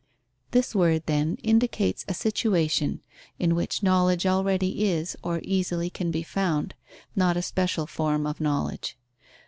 This 0.49 0.73
word, 0.73 1.03
then, 1.05 1.35
indicates 1.43 2.05
a 2.07 2.15
situation 2.15 3.01
in 3.37 3.53
which 3.53 3.83
knowledge 3.83 4.25
already 4.25 4.85
is, 4.87 5.15
or 5.21 5.41
easily 5.43 5.91
can 5.91 6.09
be 6.09 6.23
found, 6.23 6.73
not 7.15 7.37
a 7.37 7.43
special 7.43 7.85
form 7.85 8.25
of 8.25 8.41
knowledge. 8.41 8.97